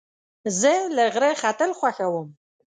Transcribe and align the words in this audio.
زه 0.59 0.73
له 0.95 1.03
غره 1.13 1.31
ختل 1.41 1.71
خوښوم. 1.79 2.27